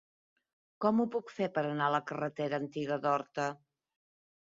[0.85, 3.51] Com ho puc fer per anar a la carretera Antiga d'Horta?